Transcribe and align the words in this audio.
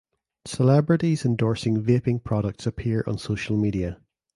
Celebrities 0.47 1.25
endorsing 1.25 1.77
vaping 1.83 2.23
products 2.23 2.65
appear 2.65 3.03
on 3.05 3.19
social 3.19 3.55
media. 3.55 4.01